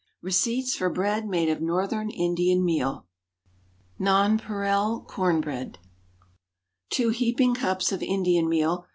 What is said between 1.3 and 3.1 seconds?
of Northern Indian Meal.